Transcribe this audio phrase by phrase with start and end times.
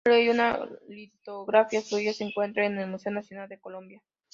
[0.03, 4.01] Un óleo y una litografía suya se encuentran en el Museo Nacional de Colombia.